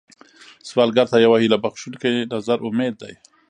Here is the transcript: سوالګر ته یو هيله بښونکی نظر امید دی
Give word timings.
سوالګر 0.69 1.07
ته 1.11 1.17
یو 1.25 1.33
هيله 1.41 1.57
بښونکی 1.63 2.13
نظر 2.33 2.57
امید 2.67 2.93
دی 3.01 3.13